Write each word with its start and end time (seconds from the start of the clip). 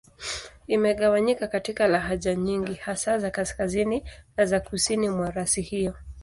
Imegawanyika 0.67 1.47
katika 1.47 1.87
lahaja 1.87 2.35
nyingi, 2.35 2.73
hasa 2.73 3.19
za 3.19 3.31
Kaskazini 3.31 4.03
na 4.37 4.45
za 4.45 4.59
Kusini 4.59 5.09
mwa 5.09 5.31
rasi 5.31 5.61
hiyo. 5.61 5.93